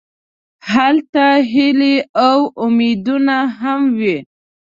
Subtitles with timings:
[0.73, 1.95] هلته هیلې
[2.27, 4.17] او امیدونه هم وي.